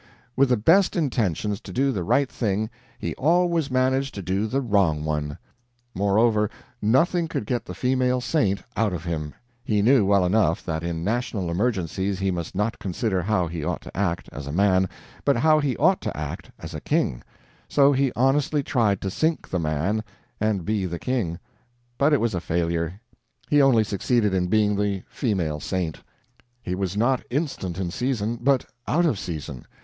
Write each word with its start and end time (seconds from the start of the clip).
With 0.35 0.49
the 0.49 0.57
best 0.57 0.95
intentions 0.95 1.61
to 1.61 1.71
do 1.71 1.91
the 1.91 2.03
right 2.03 2.27
thing, 2.27 2.71
he 2.97 3.13
always 3.17 3.69
managed 3.69 4.15
to 4.15 4.23
do 4.23 4.47
the 4.47 4.59
wrong 4.59 5.03
one. 5.05 5.37
Moreover, 5.93 6.49
nothing 6.81 7.27
could 7.27 7.45
get 7.45 7.65
the 7.65 7.75
female 7.75 8.19
saint 8.19 8.63
out 8.75 8.93
of 8.93 9.03
him. 9.05 9.35
He 9.63 9.83
knew, 9.83 10.03
well 10.03 10.25
enough, 10.25 10.65
that 10.65 10.81
in 10.81 11.03
national 11.03 11.51
emergencies 11.51 12.17
he 12.17 12.31
must 12.31 12.55
not 12.55 12.79
consider 12.79 13.21
how 13.21 13.45
he 13.45 13.63
ought 13.63 13.81
to 13.81 13.95
act, 13.95 14.27
as 14.31 14.47
a 14.47 14.51
man, 14.51 14.89
but 15.23 15.35
how 15.37 15.59
he 15.59 15.77
ought 15.77 16.01
to 16.01 16.17
act 16.17 16.49
as 16.57 16.73
a 16.73 16.81
king; 16.81 17.21
so 17.69 17.91
he 17.93 18.11
honestly 18.15 18.63
tried 18.63 19.01
to 19.01 19.11
sink 19.11 19.47
the 19.49 19.59
man 19.59 20.03
and 20.39 20.65
be 20.65 20.87
the 20.87 20.97
king 20.97 21.37
but 21.99 22.11
it 22.11 22.19
was 22.19 22.33
a 22.33 22.41
failure, 22.41 22.99
he 23.51 23.61
only 23.61 23.83
succeeded 23.83 24.33
in 24.33 24.47
being 24.47 24.75
the 24.77 25.03
female 25.07 25.59
saint. 25.59 26.01
He 26.63 26.73
was 26.73 26.97
not 26.97 27.21
instant 27.29 27.77
in 27.77 27.91
season, 27.91 28.39
but 28.41 28.65
out 28.87 29.05
of 29.05 29.19
season. 29.19 29.67